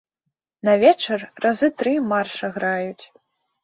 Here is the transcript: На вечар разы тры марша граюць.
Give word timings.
На 0.69 0.73
вечар 0.85 1.27
разы 1.47 1.71
тры 1.83 1.95
марша 2.11 2.55
граюць. 2.61 3.05